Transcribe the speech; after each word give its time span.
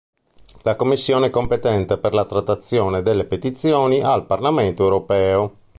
La 0.63 0.75
commissione 0.75 1.27
è 1.27 1.29
competente 1.29 1.99
per 1.99 2.15
la 2.15 2.25
trattazione 2.25 3.03
delle 3.03 3.23
petizioni 3.23 4.01
al 4.01 4.25
Parlamento 4.25 4.81
europeo. 4.81 5.55